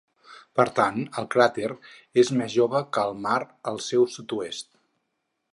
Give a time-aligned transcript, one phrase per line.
[0.59, 1.69] Per tant, el cràter
[2.23, 3.39] és més jove que el mar
[3.73, 4.71] al seu sud-est.